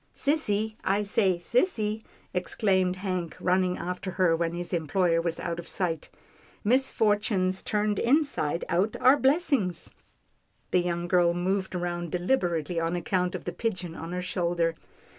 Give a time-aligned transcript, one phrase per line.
[0.25, 2.01] "Sissy, I say, sissy,"
[2.33, 6.09] exclaimed Hank running after her, when his employer was out of sight."
[6.71, 9.93] Misfortunes turned inside out are blessings."
[10.71, 14.73] The young girl moved round deliberately on account of the pigeon on her shoulder.